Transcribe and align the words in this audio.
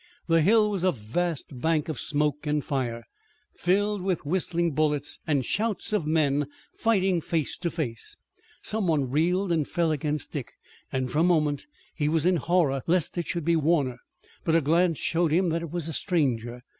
The 0.25 0.41
hill 0.41 0.71
was 0.71 0.83
a 0.83 0.91
vast 0.91 1.59
bank 1.61 1.87
of 1.87 1.99
smoke 1.99 2.47
and 2.47 2.65
fire, 2.65 3.03
filled 3.53 4.01
with 4.01 4.25
whistling 4.25 4.71
bullets 4.71 5.19
and 5.27 5.45
shouts 5.45 5.93
of 5.93 6.07
men 6.07 6.47
fighting 6.73 7.21
face 7.21 7.55
to 7.57 7.69
face. 7.69 8.17
Some 8.63 8.87
one 8.87 9.11
reeled 9.11 9.51
and 9.51 9.67
fell 9.67 9.91
against 9.91 10.31
Dick, 10.31 10.53
and 10.91 11.11
for 11.11 11.19
a 11.19 11.23
moment, 11.23 11.67
he 11.93 12.09
was 12.09 12.25
in 12.25 12.37
horror 12.37 12.81
lest 12.87 13.15
it 13.19 13.27
should 13.27 13.45
be 13.45 13.55
Warner, 13.55 13.99
but 14.43 14.55
a 14.55 14.61
glance 14.61 14.97
showed 14.97 15.31
him 15.31 15.49
that 15.49 15.61
it 15.61 15.69
was 15.69 15.87
a 15.87 15.93
stranger. 15.93 16.63